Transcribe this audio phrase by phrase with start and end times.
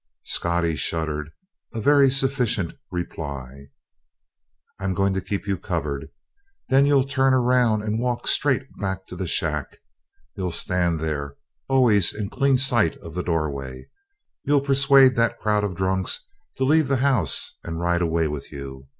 [0.23, 1.29] Scottie shuddered
[1.75, 3.67] a very sufficient reply.
[4.79, 6.09] "I'm going to keep you covered.
[6.69, 9.77] Then you'll turn around and walk straight back to the shack.
[10.35, 11.35] You'll stand there
[11.69, 13.85] always in clean sight of the doorway and
[14.43, 16.25] you'll persuade that crowd of drunks
[16.57, 18.87] to leave the house and ride away with you.